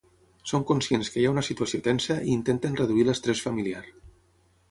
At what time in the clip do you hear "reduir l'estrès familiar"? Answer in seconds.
2.81-3.85